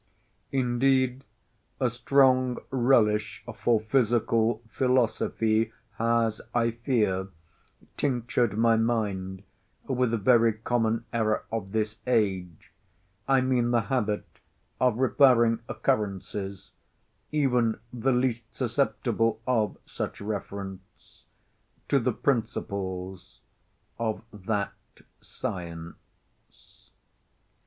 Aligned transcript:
Indeed, 0.51 1.25
a 1.79 1.87
strong 1.87 2.57
relish 2.71 3.43
for 3.63 3.81
physical 3.81 4.63
philosophy 4.67 5.73
has, 5.99 6.41
I 6.55 6.71
fear, 6.71 7.27
tinctured 7.97 8.57
my 8.57 8.77
mind 8.77 9.43
with 9.87 10.11
a 10.11 10.17
very 10.17 10.53
common 10.53 11.05
error 11.13 11.45
of 11.51 11.71
this 11.71 11.99
age—I 12.07 13.41
mean 13.41 13.69
the 13.69 13.81
habit 13.93 14.25
of 14.79 14.97
referring 14.97 15.59
occurrences, 15.69 16.71
even 17.31 17.79
the 17.93 18.11
least 18.11 18.55
susceptible 18.55 19.39
of 19.45 19.77
such 19.85 20.19
reference, 20.19 21.25
to 21.89 21.99
the 21.99 22.11
principles 22.13 23.39
of 23.99 24.23
that 24.33 24.73
science. 25.19 26.89